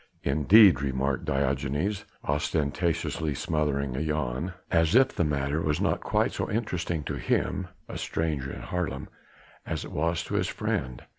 [0.23, 6.49] "Indeed," remarked Diogenes ostentatiously smothering a yawn as if the matter was not quite so
[6.49, 9.09] interesting to him a stranger to Haarlem
[9.63, 11.03] as it was to his friend.